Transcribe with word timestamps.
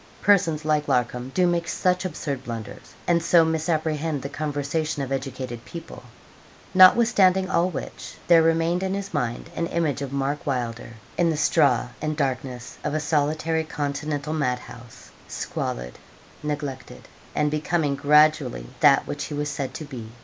Persons 0.23 0.65
like 0.65 0.87
Larcom 0.87 1.31
do 1.35 1.45
make 1.45 1.67
such 1.67 2.05
absurd 2.05 2.43
blunders, 2.43 2.95
and 3.05 3.21
so 3.21 3.45
misapprehend 3.45 4.23
the 4.23 4.29
conversation 4.29 5.03
of 5.03 5.11
educated 5.11 5.63
people. 5.63 6.01
Nothwithstanding 6.73 7.47
all 7.51 7.69
which, 7.69 8.15
there 8.27 8.41
remained 8.41 8.81
in 8.81 8.95
his 8.95 9.13
mind 9.13 9.51
an 9.55 9.67
image 9.67 10.01
of 10.01 10.11
Mark 10.11 10.43
Wylder, 10.43 10.93
in 11.19 11.29
the 11.29 11.37
straw 11.37 11.89
and 12.01 12.17
darkness 12.17 12.79
of 12.83 12.95
a 12.95 12.99
solitary 12.99 13.63
continental 13.63 14.33
mad 14.33 14.57
house 14.57 15.11
squalid, 15.27 15.99
neglected, 16.41 17.07
and 17.35 17.51
becoming 17.51 17.93
gradually 17.95 18.65
that 18.79 19.05
which 19.05 19.25
he 19.25 19.35
was 19.35 19.49
said 19.49 19.71
to 19.75 19.85
be. 19.85 20.09